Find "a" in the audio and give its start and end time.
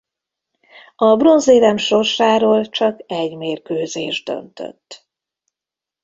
0.95-1.15